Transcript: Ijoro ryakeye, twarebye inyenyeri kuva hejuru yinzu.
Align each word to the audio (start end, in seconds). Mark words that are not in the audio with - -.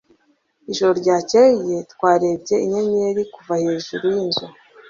Ijoro 0.71 0.91
ryakeye, 1.01 1.75
twarebye 1.91 2.55
inyenyeri 2.65 3.21
kuva 3.33 3.53
hejuru 3.63 4.03
yinzu. 4.15 4.45